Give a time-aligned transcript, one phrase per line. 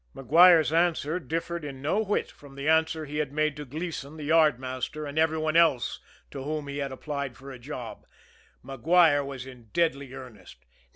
[0.15, 4.23] Maguire's answer differed in no whit from the answer he had made to Gleason, the
[4.29, 5.99] yardmaster, and every one else
[6.31, 8.07] to whom he had applied for a job
[8.63, 10.65] Maguire was in deadly earnest.